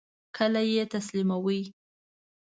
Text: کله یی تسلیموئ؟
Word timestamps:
کله 0.37 0.61
یی 0.71 0.83
تسلیموئ؟ 0.93 1.61